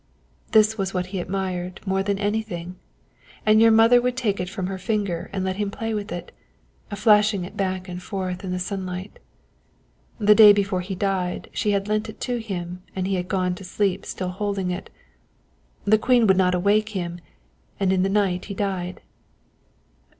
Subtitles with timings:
[0.51, 2.75] "This was what he admired more than anything,
[3.45, 6.31] and your mother would take it from her finger and let him play with it,
[6.89, 9.19] flashing it back and forth in the sunlight.
[10.17, 13.53] The day before he died she had lent it to him and he had gone
[13.53, 14.89] to sleep still holding it.
[15.85, 17.19] The Queen would not awake him,
[17.79, 19.01] and in the night he died.